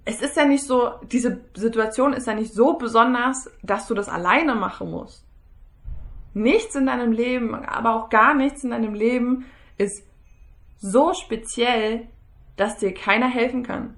es 0.08 0.22
ist 0.22 0.38
ja 0.38 0.46
nicht 0.46 0.64
so, 0.64 0.92
diese 1.12 1.42
Situation 1.54 2.14
ist 2.14 2.28
ja 2.28 2.34
nicht 2.34 2.54
so 2.54 2.78
besonders, 2.78 3.52
dass 3.62 3.88
du 3.88 3.94
das 3.94 4.08
alleine 4.08 4.56
machen 4.56 4.90
musst. 4.90 5.26
Nichts 6.34 6.76
in 6.76 6.86
deinem 6.86 7.12
Leben, 7.12 7.54
aber 7.54 7.94
auch 7.96 8.10
gar 8.10 8.34
nichts 8.34 8.64
in 8.64 8.70
deinem 8.70 8.94
Leben 8.94 9.46
ist 9.78 10.08
so 10.78 11.14
speziell, 11.14 12.08
dass 12.56 12.78
dir 12.78 12.94
keiner 12.94 13.28
helfen 13.28 13.64
kann. 13.64 13.96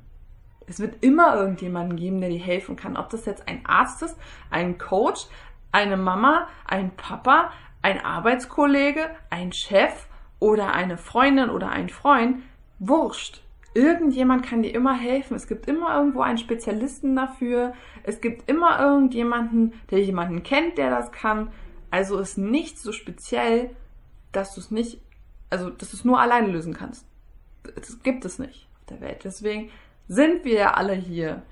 Es 0.66 0.80
wird 0.80 1.04
immer 1.04 1.36
irgendjemanden 1.36 1.96
geben, 1.96 2.22
der 2.22 2.32
dir 2.32 2.40
helfen 2.40 2.76
kann. 2.76 2.98
Ob 2.98 3.10
das 3.10 3.26
jetzt 3.26 3.48
ein 3.48 3.64
Arzt 3.68 4.02
ist, 4.02 4.18
ein 4.50 4.80
Coach, 4.80 5.28
eine 5.72 5.96
Mama, 5.98 6.48
ein 6.66 6.96
Papa, 6.96 7.52
ein 7.84 8.04
Arbeitskollege, 8.04 9.12
ein 9.30 9.54
Chef 9.54 10.08
oder 10.40 10.74
eine 10.74 10.98
Freundin 10.98 11.52
oder 11.52 11.70
ein 11.70 11.90
Freund. 11.90 12.42
Wurscht. 12.80 13.44
Irgendjemand 13.74 14.46
kann 14.46 14.64
dir 14.64 14.74
immer 14.74 14.96
helfen. 14.96 15.36
Es 15.36 15.48
gibt 15.48 15.68
immer 15.68 15.96
irgendwo 15.96 16.22
einen 16.22 16.38
Spezialisten 16.38 17.16
dafür. 17.16 17.74
Es 18.04 18.20
gibt 18.20 18.50
immer 18.50 18.80
irgendjemanden, 18.80 19.74
der 19.92 20.00
jemanden 20.00 20.44
kennt, 20.44 20.78
der 20.78 20.90
das 20.90 21.12
kann. 21.12 21.52
Also 21.92 22.20
ist 22.20 22.38
nichts 22.38 22.82
so 22.82 22.92
speziell, 22.92 23.72
dass 24.32 24.56
du 24.56 24.62
es 24.62 24.72
nicht, 24.72 25.02
also 25.50 25.70
dass 25.70 25.92
du 25.92 25.98
es 25.98 26.06
nur 26.06 26.20
alleine 26.20 26.48
lösen 26.48 26.74
kannst. 26.74 27.06
Das 27.64 28.02
gibt 28.02 28.26
es 28.26 28.40
nicht 28.40 28.68
auf 28.80 28.86
der 28.90 29.02
Welt. 29.02 29.22
Deswegen 29.24 29.70
sind 30.08 30.46
wir 30.46 30.56
ja 30.56 30.74
alle 30.74 30.94
hier. 30.94 31.44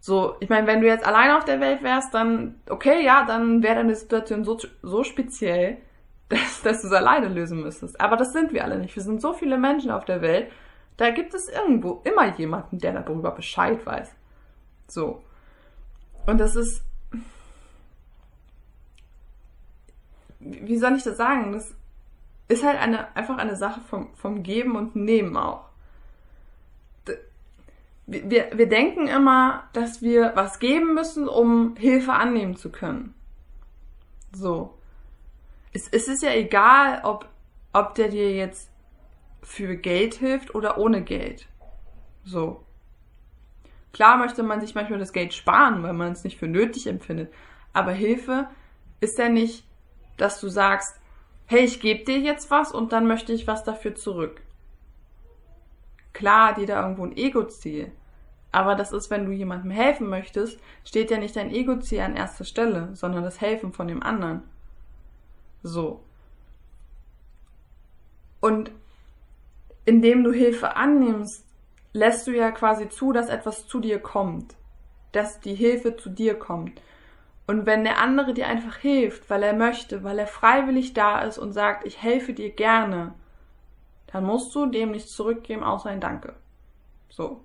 So, 0.00 0.36
ich 0.38 0.48
meine, 0.48 0.68
wenn 0.68 0.80
du 0.80 0.86
jetzt 0.86 1.04
alleine 1.04 1.36
auf 1.36 1.44
der 1.44 1.58
Welt 1.58 1.82
wärst, 1.82 2.14
dann, 2.14 2.60
okay, 2.68 3.04
ja, 3.04 3.24
dann 3.26 3.64
wäre 3.64 3.76
deine 3.76 3.96
Situation 3.96 4.44
so, 4.44 4.56
so 4.82 5.02
speziell, 5.02 5.78
dass, 6.28 6.62
dass 6.62 6.82
du 6.82 6.86
es 6.86 6.92
alleine 6.92 7.28
lösen 7.28 7.60
müsstest. 7.60 8.00
Aber 8.00 8.16
das 8.16 8.32
sind 8.32 8.52
wir 8.52 8.62
alle 8.62 8.78
nicht. 8.78 8.94
Wir 8.94 9.02
sind 9.02 9.20
so 9.20 9.32
viele 9.32 9.58
Menschen 9.58 9.90
auf 9.90 10.04
der 10.04 10.22
Welt 10.22 10.48
da 10.96 11.10
gibt 11.10 11.34
es 11.34 11.48
irgendwo 11.48 12.00
immer 12.04 12.34
jemanden, 12.36 12.78
der 12.78 12.92
darüber 12.92 13.30
Bescheid 13.30 13.84
weiß. 13.84 14.14
So. 14.88 15.22
Und 16.26 16.38
das 16.38 16.56
ist. 16.56 16.82
Wie 20.40 20.78
soll 20.78 20.96
ich 20.96 21.02
das 21.02 21.16
sagen? 21.16 21.52
Das 21.52 21.74
ist 22.48 22.64
halt 22.64 22.78
eine, 22.78 23.14
einfach 23.16 23.38
eine 23.38 23.56
Sache 23.56 23.80
vom, 23.80 24.14
vom 24.14 24.42
Geben 24.42 24.76
und 24.76 24.96
Nehmen 24.96 25.36
auch. 25.36 25.66
Wir, 28.06 28.50
wir 28.56 28.68
denken 28.68 29.08
immer, 29.08 29.64
dass 29.72 30.00
wir 30.00 30.32
was 30.36 30.60
geben 30.60 30.94
müssen, 30.94 31.28
um 31.28 31.74
Hilfe 31.76 32.12
annehmen 32.12 32.54
zu 32.54 32.70
können. 32.70 33.14
So. 34.32 34.78
Es, 35.72 35.88
es 35.88 36.06
ist 36.06 36.22
ja 36.22 36.32
egal, 36.32 37.00
ob, 37.02 37.28
ob 37.72 37.96
der 37.96 38.08
dir 38.08 38.32
jetzt 38.32 38.70
für 39.46 39.76
Geld 39.76 40.14
hilft 40.14 40.56
oder 40.56 40.76
ohne 40.76 41.02
Geld. 41.02 41.46
So. 42.24 42.64
Klar 43.92 44.18
möchte 44.18 44.42
man 44.42 44.60
sich 44.60 44.74
manchmal 44.74 44.98
das 44.98 45.12
Geld 45.12 45.32
sparen, 45.32 45.84
weil 45.84 45.92
man 45.92 46.12
es 46.12 46.24
nicht 46.24 46.36
für 46.36 46.48
nötig 46.48 46.88
empfindet. 46.88 47.32
Aber 47.72 47.92
Hilfe 47.92 48.48
ist 49.00 49.18
ja 49.18 49.28
nicht, 49.28 49.64
dass 50.16 50.40
du 50.40 50.48
sagst, 50.48 50.98
hey, 51.46 51.60
ich 51.60 51.80
gebe 51.80 52.04
dir 52.04 52.18
jetzt 52.18 52.50
was 52.50 52.72
und 52.72 52.92
dann 52.92 53.06
möchte 53.06 53.32
ich 53.32 53.46
was 53.46 53.62
dafür 53.62 53.94
zurück. 53.94 54.42
Klar 56.12 56.48
hat 56.48 56.58
jeder 56.58 56.82
irgendwo 56.82 57.04
ein 57.04 57.16
Ego-Ziel. 57.16 57.92
Aber 58.50 58.74
das 58.74 58.92
ist, 58.92 59.10
wenn 59.10 59.26
du 59.26 59.30
jemandem 59.30 59.70
helfen 59.70 60.08
möchtest, 60.08 60.58
steht 60.84 61.12
ja 61.12 61.18
nicht 61.18 61.36
dein 61.36 61.54
Ego-Ziel 61.54 62.00
an 62.00 62.16
erster 62.16 62.44
Stelle, 62.44 62.96
sondern 62.96 63.22
das 63.22 63.40
Helfen 63.40 63.72
von 63.72 63.86
dem 63.86 64.02
anderen. 64.02 64.42
So. 65.62 66.02
Und 68.40 68.72
indem 69.86 70.24
du 70.24 70.32
Hilfe 70.32 70.76
annimmst, 70.76 71.46
lässt 71.92 72.26
du 72.26 72.32
ja 72.32 72.50
quasi 72.50 72.90
zu, 72.90 73.12
dass 73.12 73.30
etwas 73.30 73.66
zu 73.66 73.80
dir 73.80 73.98
kommt. 73.98 74.54
Dass 75.12 75.40
die 75.40 75.54
Hilfe 75.54 75.96
zu 75.96 76.10
dir 76.10 76.38
kommt. 76.38 76.82
Und 77.46 77.64
wenn 77.64 77.84
der 77.84 77.98
andere 77.98 78.34
dir 78.34 78.48
einfach 78.48 78.76
hilft, 78.76 79.30
weil 79.30 79.42
er 79.42 79.54
möchte, 79.54 80.02
weil 80.02 80.18
er 80.18 80.26
freiwillig 80.26 80.92
da 80.92 81.22
ist 81.22 81.38
und 81.38 81.52
sagt, 81.52 81.86
ich 81.86 82.02
helfe 82.02 82.34
dir 82.34 82.50
gerne, 82.50 83.14
dann 84.08 84.24
musst 84.24 84.54
du 84.54 84.66
dem 84.66 84.90
nichts 84.90 85.12
zurückgeben, 85.12 85.62
außer 85.62 85.88
ein 85.88 86.00
Danke. 86.00 86.34
So. 87.08 87.44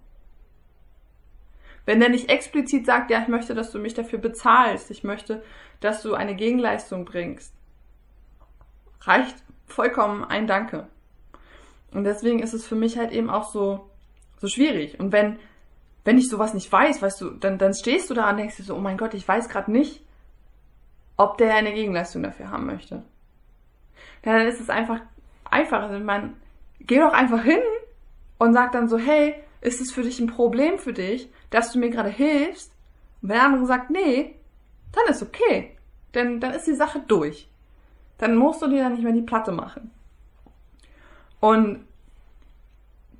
Wenn 1.86 2.00
der 2.00 2.10
nicht 2.10 2.30
explizit 2.30 2.86
sagt, 2.86 3.12
ja, 3.12 3.22
ich 3.22 3.28
möchte, 3.28 3.54
dass 3.54 3.72
du 3.72 3.80
mich 3.80 3.94
dafür 3.94 4.20
bezahlst, 4.20 4.92
ich 4.92 5.04
möchte, 5.04 5.44
dass 5.80 6.02
du 6.02 6.16
eine 6.16 6.36
Gegenleistung 6.36 7.06
bringst, 7.06 7.54
reicht 9.02 9.36
vollkommen 9.68 10.24
ein 10.24 10.48
Danke. 10.48 10.88
Und 11.94 12.04
deswegen 12.04 12.40
ist 12.40 12.54
es 12.54 12.66
für 12.66 12.76
mich 12.76 12.98
halt 12.98 13.12
eben 13.12 13.30
auch 13.30 13.52
so, 13.52 13.90
so 14.38 14.48
schwierig. 14.48 15.00
Und 15.00 15.12
wenn 15.12 15.38
wenn 16.04 16.18
ich 16.18 16.30
sowas 16.30 16.54
nicht 16.54 16.72
weiß, 16.72 17.02
weißt 17.02 17.22
du, 17.22 17.30
dann, 17.32 17.58
dann 17.58 17.74
stehst 17.74 18.10
du 18.10 18.14
da 18.14 18.30
und 18.30 18.38
denkst 18.38 18.58
dir 18.58 18.64
so, 18.64 18.76
oh 18.76 18.80
mein 18.80 18.98
Gott, 18.98 19.14
ich 19.14 19.28
weiß 19.28 19.50
gerade 19.50 19.72
nicht, 19.72 20.04
ob 21.18 21.38
der 21.38 21.54
eine 21.54 21.74
Gegenleistung 21.74 22.24
dafür 22.24 22.50
haben 22.50 22.66
möchte. 22.66 23.04
Dann 24.24 24.48
ist 24.48 24.60
es 24.60 24.70
einfach 24.70 25.02
einfach. 25.46 25.84
Also 25.84 26.04
man, 26.04 26.38
geh 26.80 26.98
doch 26.98 27.14
einfach 27.14 27.44
hin 27.44 27.62
und 28.40 28.54
sag 28.54 28.72
dann 28.72 28.88
so, 28.88 28.98
hey, 28.98 29.36
ist 29.62 29.82
es 29.82 29.92
für 29.92 30.02
dich 30.02 30.20
ein 30.20 30.28
Problem 30.28 30.80
für 30.80 30.94
dich, 30.94 31.30
dass 31.52 31.72
du 31.72 31.80
mir 31.80 31.92
gerade 31.92 32.10
hilfst? 32.10 32.72
Und 33.22 33.30
wenn 33.30 33.36
der 33.36 33.46
andere 33.46 33.66
sagt, 33.68 33.92
nee, 33.92 34.36
dann 34.94 35.08
ist 35.08 35.22
okay. 35.22 35.78
Denn 36.16 36.40
dann 36.40 36.54
ist 36.54 36.66
die 36.66 36.76
Sache 36.76 37.04
durch. 37.08 37.48
Dann 38.18 38.36
musst 38.36 38.62
du 38.62 38.68
dir 38.68 38.84
dann 38.84 38.94
nicht 38.94 39.04
mehr 39.04 39.14
die 39.14 39.22
Platte 39.22 39.52
machen. 39.52 39.92
Und 41.42 41.86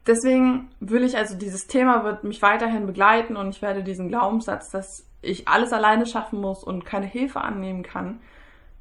deswegen 0.08 0.70
will 0.80 1.04
ich 1.04 1.18
also 1.18 1.36
dieses 1.36 1.68
Thema 1.68 2.06
wird 2.06 2.24
mich 2.24 2.42
weiterhin 2.42 2.86
begleiten 2.86 3.36
und 3.36 3.50
ich 3.50 3.62
werde 3.62 3.84
diesen 3.84 4.08
Glaubenssatz, 4.08 4.70
dass 4.70 5.06
ich 5.22 5.48
alles 5.48 5.74
alleine 5.74 6.06
schaffen 6.06 6.40
muss 6.40 6.64
und 6.64 6.86
keine 6.86 7.06
Hilfe 7.06 7.42
annehmen 7.42 7.84
kann, 7.84 8.22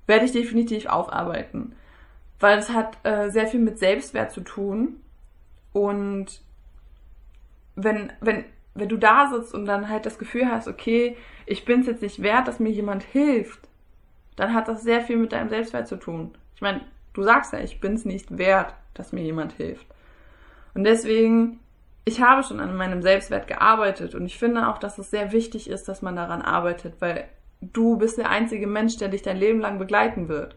werde 0.07 0.27
ich 0.27 0.33
definitiv 0.33 0.87
aufarbeiten. 0.87 1.75
Weil 2.39 2.59
es 2.59 2.71
hat 2.71 2.99
äh, 3.03 3.31
sehr 3.31 3.47
viel 3.47 3.61
mit 3.61 3.79
Selbstwert 3.79 4.31
zu 4.31 4.41
tun. 4.41 5.01
Und 5.73 6.41
wenn, 7.77 8.13
wenn, 8.21 8.45
wenn 8.75 8.89
du 8.89 8.97
da 8.97 9.31
sitzt 9.33 9.55
und 9.55 9.67
dann 9.67 9.89
halt 9.89 10.07
das 10.07 10.19
Gefühl 10.19 10.51
hast, 10.51 10.69
okay, 10.69 11.17
ich 11.47 11.65
bin 11.65 11.81
es 11.81 11.87
jetzt 11.87 12.03
nicht 12.03 12.23
wert, 12.23 12.49
dass 12.49 12.61
mir 12.61 12.71
jemand 12.71 13.03
hilft, 13.03 13.69
dann 14.37 14.55
hat 14.55 14.69
das 14.69 14.83
sehr 14.83 15.03
viel 15.03 15.17
mit 15.17 15.33
deinem 15.33 15.51
Selbstwert 15.51 15.87
zu 15.87 15.97
tun. 15.97 16.33
Ich 16.55 16.63
meine, 16.63 16.81
du 17.14 17.23
sagst 17.23 17.52
ja, 17.52 17.61
ich 17.61 17.81
bin 17.81 17.95
es 17.95 18.05
nicht 18.05 18.38
wert, 18.38 18.75
dass 18.95 19.12
mir 19.12 19.23
jemand 19.23 19.52
hilft. 19.52 19.87
Und 20.75 20.85
deswegen, 20.85 21.61
ich 22.05 22.21
habe 22.23 22.43
schon 22.43 22.61
an 22.61 22.76
meinem 22.76 23.02
Selbstwert 23.02 23.49
gearbeitet 23.49 24.14
und 24.14 24.26
ich 24.26 24.38
finde 24.38 24.69
auch, 24.69 24.79
dass 24.79 24.99
es 24.99 25.11
sehr 25.11 25.33
wichtig 25.33 25.69
ist, 25.69 25.88
dass 25.88 26.02
man 26.02 26.17
daran 26.17 26.43
arbeitet, 26.43 26.95
weil 27.00 27.29
du 27.61 27.97
bist 27.97 28.19
der 28.19 28.31
einzige 28.31 28.67
Mensch, 28.67 28.97
der 28.97 29.09
dich 29.09 29.23
dein 29.23 29.37
Leben 29.37 29.61
lang 29.61 29.79
begleiten 29.79 30.29
wird. 30.29 30.57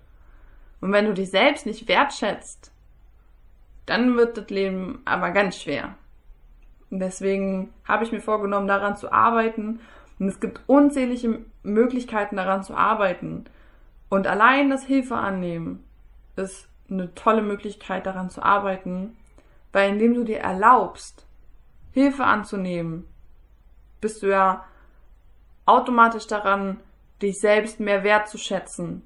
Und 0.82 0.92
wenn 0.92 1.06
du 1.06 1.14
dich 1.14 1.32
selbst 1.32 1.66
nicht 1.66 1.88
wertschätzt, 1.88 2.72
dann 3.86 4.16
wird 4.16 4.38
das 4.38 4.50
Leben 4.50 5.02
aber 5.06 5.32
ganz 5.32 5.62
schwer. 5.62 5.96
Und 6.90 7.00
deswegen 7.00 7.74
habe 7.86 8.04
ich 8.04 8.12
mir 8.12 8.22
vorgenommen, 8.22 8.68
daran 8.68 8.96
zu 8.96 9.12
arbeiten. 9.12 9.80
Und 10.20 10.28
es 10.28 10.40
gibt 10.40 10.62
unzählige 10.68 11.40
Möglichkeiten, 11.64 12.36
daran 12.36 12.64
zu 12.64 12.76
arbeiten. 12.76 13.46
Und 14.10 14.28
allein 14.28 14.70
das 14.70 14.86
Hilfe 14.86 15.16
annehmen 15.16 15.84
ist 16.36 16.68
eine 16.90 17.14
tolle 17.16 17.42
Möglichkeit, 17.42 18.06
daran 18.06 18.30
zu 18.30 18.44
arbeiten, 18.44 19.16
weil 19.72 19.90
indem 19.90 20.14
du 20.14 20.24
dir 20.24 20.40
erlaubst, 20.40 21.26
Hilfe 21.92 22.24
anzunehmen, 22.24 23.08
bist 24.02 24.24
du 24.24 24.28
ja 24.28 24.66
automatisch 25.66 26.28
daran, 26.28 26.80
dich 27.22 27.40
selbst 27.40 27.80
mehr 27.80 28.04
wertzuschätzen. 28.04 29.04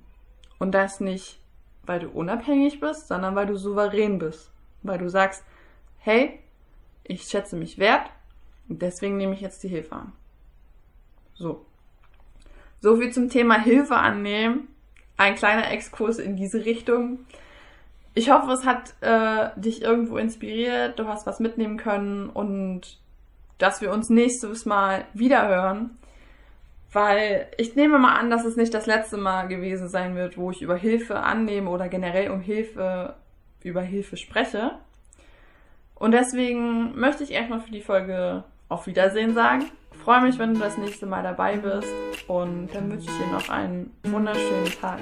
Und 0.59 0.71
das 0.71 0.99
nicht, 0.99 1.39
weil 1.85 1.99
du 1.99 2.09
unabhängig 2.09 2.79
bist, 2.79 3.07
sondern 3.07 3.35
weil 3.35 3.45
du 3.45 3.55
souverän 3.55 4.17
bist. 4.19 4.51
Weil 4.81 4.97
du 4.97 5.09
sagst, 5.09 5.43
hey, 5.99 6.39
ich 7.03 7.23
schätze 7.23 7.55
mich 7.55 7.77
wert 7.77 8.09
und 8.67 8.81
deswegen 8.81 9.17
nehme 9.17 9.33
ich 9.33 9.41
jetzt 9.41 9.63
die 9.63 9.69
Hilfe 9.69 9.95
an. 9.95 10.13
So. 11.35 11.65
So 12.79 12.97
viel 12.97 13.11
zum 13.11 13.29
Thema 13.29 13.59
Hilfe 13.59 13.95
annehmen. 13.95 14.67
Ein 15.17 15.35
kleiner 15.35 15.71
Exkurs 15.71 16.19
in 16.19 16.35
diese 16.35 16.65
Richtung. 16.65 17.19
Ich 18.13 18.31
hoffe, 18.31 18.51
es 18.51 18.65
hat 18.65 18.95
äh, 19.01 19.49
dich 19.59 19.81
irgendwo 19.81 20.17
inspiriert, 20.17 20.97
du 20.97 21.07
hast 21.07 21.27
was 21.27 21.39
mitnehmen 21.39 21.77
können 21.77 22.29
und 22.29 22.97
dass 23.57 23.81
wir 23.81 23.91
uns 23.91 24.09
nächstes 24.09 24.65
Mal 24.65 25.05
wiederhören. 25.13 25.97
Weil 26.91 27.47
ich 27.57 27.75
nehme 27.75 27.99
mal 27.99 28.15
an, 28.17 28.29
dass 28.29 28.45
es 28.45 28.55
nicht 28.55 28.73
das 28.73 28.85
letzte 28.85 29.17
Mal 29.17 29.47
gewesen 29.47 29.89
sein 29.89 30.15
wird, 30.15 30.37
wo 30.37 30.51
ich 30.51 30.61
über 30.61 30.75
Hilfe 30.75 31.19
annehme 31.19 31.69
oder 31.69 31.89
generell 31.89 32.31
um 32.31 32.39
Hilfe, 32.39 33.15
über 33.63 33.81
Hilfe 33.81 34.17
spreche. 34.17 34.71
Und 35.95 36.11
deswegen 36.11 36.97
möchte 36.97 37.23
ich 37.23 37.31
erstmal 37.31 37.59
für 37.59 37.71
die 37.71 37.81
Folge 37.81 38.43
auf 38.69 38.87
Wiedersehen 38.87 39.33
sagen. 39.33 39.65
Freue 40.07 40.21
mich, 40.21 40.39
wenn 40.39 40.53
du 40.53 40.61
das 40.61 40.77
nächste 40.77 41.05
Mal 41.05 41.21
dabei 41.21 41.57
bist 41.57 41.89
und 42.29 42.69
dann 42.73 42.89
wünsche 42.89 43.11
ich 43.11 43.17
dir 43.17 43.27
noch 43.29 43.49
einen 43.49 43.91
wunderschönen 44.03 44.71
Tag. 44.79 44.99